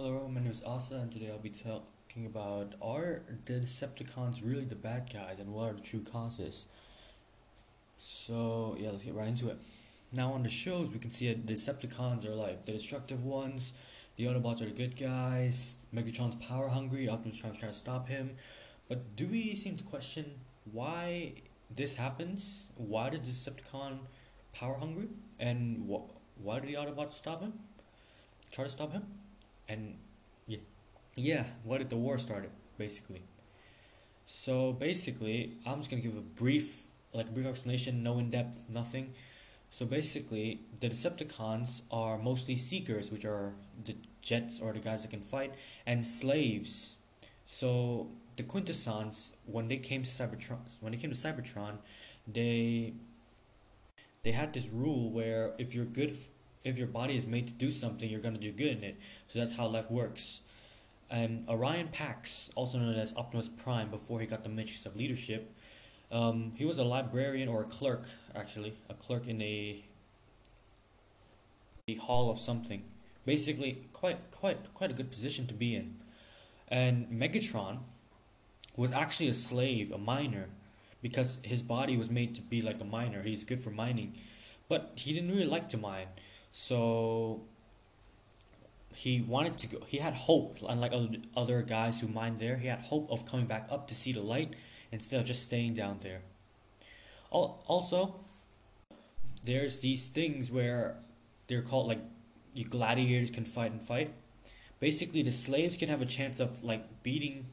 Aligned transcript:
Hello, 0.00 0.30
my 0.32 0.40
name 0.40 0.52
is 0.52 0.62
Asa, 0.64 0.94
and 0.94 1.10
today 1.10 1.28
I'll 1.28 1.40
be 1.40 1.50
talking 1.50 2.24
about 2.24 2.76
are 2.80 3.22
the 3.46 3.54
Decepticons 3.54 4.46
really 4.46 4.64
the 4.64 4.76
bad 4.76 5.12
guys 5.12 5.40
and 5.40 5.52
what 5.52 5.70
are 5.70 5.72
the 5.72 5.80
true 5.80 6.04
causes? 6.04 6.68
So, 7.96 8.76
yeah, 8.78 8.90
let's 8.92 9.02
get 9.02 9.14
right 9.14 9.26
into 9.26 9.48
it. 9.48 9.58
Now, 10.12 10.34
on 10.34 10.44
the 10.44 10.48
shows, 10.48 10.92
we 10.92 11.00
can 11.00 11.10
see 11.10 11.26
that 11.26 11.48
the 11.48 11.52
Decepticons 11.52 12.24
are 12.24 12.36
like 12.36 12.64
the 12.64 12.70
destructive 12.70 13.24
ones, 13.24 13.72
the 14.14 14.26
Autobots 14.26 14.62
are 14.62 14.66
the 14.66 14.70
good 14.70 14.96
guys, 14.96 15.78
Megatron's 15.92 16.36
power 16.46 16.68
hungry, 16.68 17.08
Optimus 17.08 17.40
Prime's 17.40 17.58
trying 17.58 17.72
to 17.72 17.76
stop 17.76 18.08
him. 18.08 18.36
But 18.88 19.16
do 19.16 19.26
we 19.26 19.56
seem 19.56 19.76
to 19.78 19.82
question 19.82 20.26
why 20.70 21.32
this 21.74 21.96
happens? 21.96 22.70
Why 22.76 23.10
does 23.10 23.22
Decepticon 23.22 23.98
power 24.54 24.78
hungry? 24.78 25.08
And 25.40 25.90
wh- 25.90 26.08
why 26.40 26.60
do 26.60 26.68
the 26.68 26.74
Autobots 26.74 27.14
stop 27.14 27.40
him? 27.40 27.54
Try 28.52 28.62
to 28.62 28.70
stop 28.70 28.92
him? 28.92 29.02
And 29.68 29.96
yeah, 30.46 30.58
yeah, 31.14 31.44
did 31.78 31.90
the 31.90 31.96
war 31.96 32.18
started 32.18 32.50
basically? 32.78 33.22
So 34.26 34.72
basically, 34.72 35.54
I'm 35.66 35.78
just 35.78 35.90
gonna 35.90 36.02
give 36.02 36.16
a 36.16 36.20
brief, 36.20 36.86
like 37.12 37.32
brief 37.32 37.46
explanation, 37.46 38.02
no 38.02 38.18
in 38.18 38.30
depth, 38.30 38.64
nothing. 38.68 39.14
So 39.70 39.84
basically, 39.84 40.60
the 40.80 40.88
Decepticons 40.88 41.82
are 41.90 42.18
mostly 42.18 42.56
seekers, 42.56 43.10
which 43.10 43.24
are 43.24 43.52
the 43.84 43.96
jets 44.22 44.60
or 44.60 44.72
the 44.72 44.80
guys 44.80 45.02
that 45.02 45.10
can 45.10 45.20
fight, 45.20 45.54
and 45.86 46.04
slaves. 46.04 46.98
So 47.44 48.08
the 48.36 48.42
Quintessons, 48.42 49.36
when 49.46 49.68
they 49.68 49.76
came 49.76 50.02
to 50.04 50.08
Cybertron, 50.08 50.58
when 50.80 50.92
they 50.92 50.98
came 50.98 51.10
to 51.10 51.16
Cybertron, 51.16 51.78
they 52.26 52.94
they 54.22 54.32
had 54.32 54.52
this 54.52 54.68
rule 54.68 55.10
where 55.10 55.52
if 55.58 55.74
you're 55.74 55.84
good 55.84 56.16
if 56.68 56.78
your 56.78 56.86
body 56.86 57.16
is 57.16 57.26
made 57.26 57.46
to 57.48 57.52
do 57.52 57.70
something, 57.70 58.08
you're 58.08 58.20
going 58.20 58.34
to 58.34 58.40
do 58.40 58.52
good 58.52 58.76
in 58.78 58.84
it. 58.84 59.00
So 59.26 59.38
that's 59.38 59.56
how 59.56 59.66
life 59.66 59.90
works. 59.90 60.42
And 61.10 61.48
Orion 61.48 61.88
Pax, 61.88 62.50
also 62.54 62.78
known 62.78 62.94
as 62.94 63.16
Optimus 63.16 63.48
Prime 63.48 63.90
before 63.90 64.20
he 64.20 64.26
got 64.26 64.42
the 64.42 64.50
matrix 64.50 64.84
of 64.84 64.94
leadership, 64.94 65.54
um, 66.10 66.52
he 66.56 66.64
was 66.64 66.78
a 66.78 66.84
librarian 66.84 67.48
or 67.48 67.62
a 67.62 67.64
clerk, 67.64 68.06
actually, 68.34 68.74
a 68.88 68.94
clerk 68.94 69.26
in 69.26 69.40
a, 69.42 69.84
a 71.86 71.94
hall 71.94 72.30
of 72.30 72.38
something. 72.38 72.82
Basically, 73.24 73.84
quite 73.92 74.30
quite 74.30 74.72
quite 74.72 74.90
a 74.90 74.94
good 74.94 75.10
position 75.10 75.46
to 75.48 75.54
be 75.54 75.74
in. 75.74 75.96
And 76.68 77.08
Megatron 77.08 77.80
was 78.76 78.92
actually 78.92 79.28
a 79.28 79.34
slave, 79.34 79.92
a 79.92 79.98
miner, 79.98 80.48
because 81.02 81.38
his 81.42 81.62
body 81.62 81.96
was 81.96 82.10
made 82.10 82.34
to 82.36 82.42
be 82.42 82.62
like 82.62 82.80
a 82.80 82.84
miner. 82.84 83.22
He's 83.22 83.44
good 83.44 83.60
for 83.60 83.70
mining, 83.70 84.14
but 84.68 84.92
he 84.94 85.12
didn't 85.12 85.30
really 85.30 85.46
like 85.46 85.68
to 85.70 85.76
mine. 85.76 86.08
So 86.52 87.42
he 88.94 89.20
wanted 89.20 89.58
to 89.58 89.66
go. 89.68 89.78
He 89.86 89.98
had 89.98 90.14
hope, 90.14 90.58
unlike 90.68 90.92
other 91.36 91.62
guys 91.62 92.00
who 92.00 92.08
mined 92.08 92.40
there. 92.40 92.56
He 92.56 92.66
had 92.66 92.80
hope 92.80 93.08
of 93.10 93.24
coming 93.26 93.46
back 93.46 93.68
up 93.70 93.86
to 93.88 93.94
see 93.94 94.12
the 94.12 94.22
light 94.22 94.54
instead 94.90 95.20
of 95.20 95.26
just 95.26 95.44
staying 95.44 95.74
down 95.74 95.98
there. 96.02 96.22
Also, 97.30 98.16
there's 99.44 99.80
these 99.80 100.08
things 100.08 100.50
where 100.50 100.96
they're 101.46 101.62
called 101.62 101.86
like 101.86 102.00
you 102.54 102.64
gladiators 102.64 103.30
can 103.30 103.44
fight 103.44 103.70
and 103.70 103.82
fight. 103.82 104.12
Basically, 104.80 105.22
the 105.22 105.32
slaves 105.32 105.76
can 105.76 105.88
have 105.88 106.02
a 106.02 106.06
chance 106.06 106.40
of 106.40 106.64
like 106.64 107.02
beating 107.02 107.46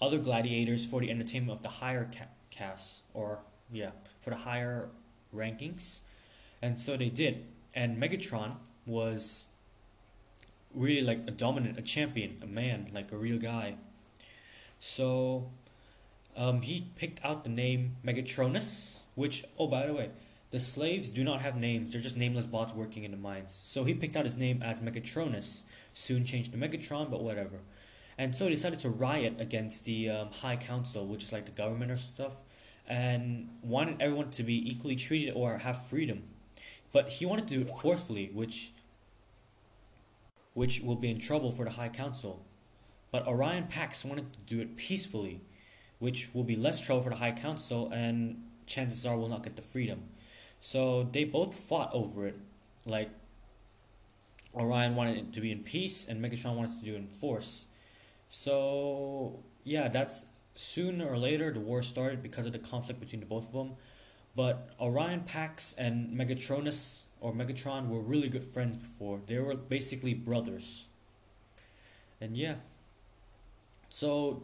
other 0.00 0.18
gladiators 0.18 0.84
for 0.84 1.00
the 1.00 1.10
entertainment 1.10 1.52
of 1.52 1.62
the 1.62 1.68
higher 1.68 2.10
ca- 2.12 2.26
castes 2.50 3.02
or 3.14 3.38
yeah 3.70 3.90
for 4.20 4.30
the 4.30 4.36
higher 4.36 4.88
rankings, 5.32 6.00
and 6.60 6.80
so 6.80 6.96
they 6.96 7.08
did 7.08 7.44
and 7.74 8.00
Megatron 8.02 8.56
was 8.86 9.48
really 10.74 11.02
like 11.02 11.22
a 11.26 11.30
dominant, 11.30 11.78
a 11.78 11.82
champion, 11.82 12.36
a 12.42 12.46
man, 12.46 12.90
like 12.94 13.12
a 13.12 13.16
real 13.16 13.38
guy. 13.38 13.76
So 14.78 15.50
um, 16.36 16.62
he 16.62 16.88
picked 16.96 17.24
out 17.24 17.44
the 17.44 17.50
name 17.50 17.96
Megatronus, 18.04 19.02
which, 19.14 19.44
oh, 19.58 19.66
by 19.66 19.86
the 19.86 19.92
way, 19.92 20.10
the 20.50 20.60
slaves 20.60 21.08
do 21.08 21.24
not 21.24 21.40
have 21.40 21.56
names, 21.56 21.92
they're 21.92 22.02
just 22.02 22.16
nameless 22.16 22.46
bots 22.46 22.74
working 22.74 23.04
in 23.04 23.10
the 23.10 23.16
mines. 23.16 23.54
So 23.54 23.84
he 23.84 23.94
picked 23.94 24.16
out 24.16 24.24
his 24.24 24.36
name 24.36 24.62
as 24.62 24.80
Megatronus, 24.80 25.62
soon 25.94 26.24
changed 26.24 26.52
to 26.52 26.58
Megatron, 26.58 27.10
but 27.10 27.22
whatever. 27.22 27.60
And 28.18 28.36
so 28.36 28.44
he 28.44 28.50
decided 28.50 28.78
to 28.80 28.90
riot 28.90 29.36
against 29.38 29.86
the 29.86 30.10
um, 30.10 30.28
High 30.30 30.56
Council, 30.56 31.06
which 31.06 31.24
is 31.24 31.32
like 31.32 31.46
the 31.46 31.52
government 31.52 31.90
or 31.90 31.96
stuff, 31.96 32.42
and 32.86 33.48
wanted 33.62 33.96
everyone 34.00 34.30
to 34.32 34.42
be 34.42 34.70
equally 34.70 34.96
treated 34.96 35.32
or 35.32 35.58
have 35.58 35.86
freedom. 35.86 36.24
But 36.92 37.08
he 37.08 37.26
wanted 37.26 37.48
to 37.48 37.54
do 37.54 37.60
it 37.62 37.68
forcefully, 37.68 38.30
which 38.32 38.72
which 40.54 40.82
will 40.82 40.96
be 40.96 41.10
in 41.10 41.18
trouble 41.18 41.50
for 41.50 41.64
the 41.64 41.70
High 41.70 41.88
Council. 41.88 42.44
But 43.10 43.26
Orion 43.26 43.66
Pax 43.68 44.04
wanted 44.04 44.32
to 44.32 44.38
do 44.40 44.60
it 44.60 44.76
peacefully, 44.76 45.40
which 45.98 46.34
will 46.34 46.44
be 46.44 46.56
less 46.56 46.80
trouble 46.80 47.02
for 47.02 47.10
the 47.10 47.16
High 47.16 47.32
Council 47.32 47.90
and 47.92 48.42
chances 48.66 49.06
are 49.06 49.16
will 49.16 49.28
not 49.28 49.42
get 49.42 49.56
the 49.56 49.62
freedom. 49.62 50.04
So 50.60 51.04
they 51.04 51.24
both 51.24 51.54
fought 51.54 51.90
over 51.92 52.26
it. 52.26 52.36
Like 52.84 53.10
Orion 54.54 54.94
wanted 54.94 55.16
it 55.18 55.32
to 55.32 55.40
be 55.40 55.50
in 55.50 55.60
peace 55.60 56.06
and 56.06 56.22
Megatron 56.22 56.54
wanted 56.54 56.78
to 56.78 56.84
do 56.84 56.94
it 56.94 56.98
in 56.98 57.06
force. 57.06 57.66
So 58.28 59.42
yeah, 59.64 59.88
that's 59.88 60.26
sooner 60.54 61.06
or 61.06 61.16
later 61.16 61.52
the 61.52 61.60
war 61.60 61.82
started 61.82 62.22
because 62.22 62.46
of 62.46 62.52
the 62.52 62.58
conflict 62.58 63.00
between 63.00 63.20
the 63.20 63.26
both 63.26 63.48
of 63.48 63.52
them. 63.52 63.76
But 64.34 64.70
Orion 64.80 65.22
Pax 65.22 65.74
and 65.74 66.16
Megatronus 66.16 67.02
or 67.20 67.32
Megatron 67.32 67.88
were 67.88 68.00
really 68.00 68.28
good 68.28 68.44
friends 68.44 68.76
before. 68.76 69.20
They 69.26 69.38
were 69.38 69.54
basically 69.54 70.14
brothers. 70.14 70.88
And 72.20 72.36
yeah. 72.36 72.56
So 73.88 74.42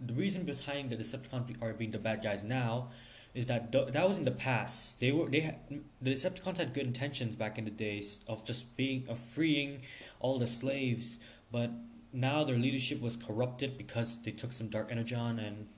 the 0.00 0.14
reason 0.14 0.44
behind 0.44 0.90
the 0.90 0.96
Decepticons 0.96 1.60
are 1.62 1.72
being 1.72 1.90
the 1.90 1.98
bad 1.98 2.22
guys 2.22 2.42
now 2.42 2.90
is 3.34 3.46
that 3.46 3.70
th- 3.70 3.92
that 3.92 4.08
was 4.08 4.18
in 4.18 4.24
the 4.24 4.30
past. 4.30 5.00
They 5.00 5.12
were 5.12 5.28
they 5.28 5.40
had 5.40 5.56
the 6.00 6.12
Decepticons 6.12 6.56
had 6.56 6.72
good 6.72 6.86
intentions 6.86 7.36
back 7.36 7.58
in 7.58 7.64
the 7.64 7.70
days 7.70 8.24
of 8.26 8.44
just 8.44 8.76
being 8.76 9.06
of 9.08 9.18
freeing 9.18 9.82
all 10.20 10.38
the 10.38 10.46
slaves, 10.46 11.18
but 11.52 11.70
now 12.12 12.44
their 12.44 12.56
leadership 12.56 13.00
was 13.00 13.16
corrupted 13.16 13.78
because 13.78 14.22
they 14.22 14.32
took 14.32 14.52
some 14.52 14.68
dark 14.68 14.88
energon 14.90 15.38
and 15.38 15.68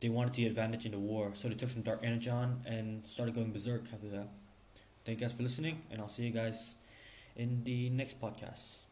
they 0.00 0.08
wanted 0.08 0.34
the 0.34 0.46
advantage 0.46 0.86
in 0.86 0.92
the 0.92 0.98
war, 0.98 1.30
so 1.34 1.48
they 1.48 1.54
took 1.54 1.70
some 1.70 1.82
dark 1.82 2.00
energon 2.02 2.62
and 2.66 3.06
started 3.06 3.34
going 3.34 3.52
berserk 3.52 3.84
after 3.92 4.08
that. 4.08 4.28
Thank 5.04 5.20
you 5.20 5.26
guys 5.26 5.36
for 5.36 5.42
listening, 5.42 5.82
and 5.90 6.00
I'll 6.00 6.08
see 6.08 6.24
you 6.24 6.30
guys 6.32 6.76
in 7.36 7.64
the 7.64 7.90
next 7.90 8.20
podcast. 8.20 8.87